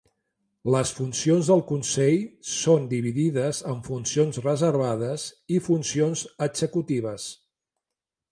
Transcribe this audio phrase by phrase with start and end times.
[0.75, 2.15] Les funcions del consell
[2.53, 5.25] són dividides en funcions reservades
[5.57, 7.29] i funcions executives.